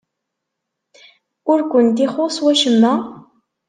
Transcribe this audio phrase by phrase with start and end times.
[1.51, 2.93] Ur kent-ixuṣṣ wacemma?